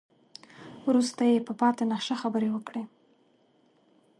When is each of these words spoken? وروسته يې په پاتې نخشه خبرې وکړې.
وروسته 0.87 1.21
يې 1.31 1.45
په 1.47 1.53
پاتې 1.61 1.83
نخشه 1.91 2.15
خبرې 2.21 2.49
وکړې. 2.51 2.83